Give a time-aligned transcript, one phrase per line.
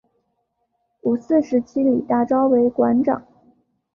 [1.01, 3.23] 五四时期李大钊为馆长。